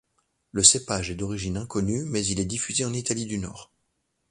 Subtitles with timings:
[0.51, 3.71] Le cépage est d'origine inconnue mais il est diffusé en Italie du nord.